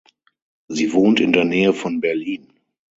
[0.67, 2.53] Sie wohnt in der Nähe von Berlin.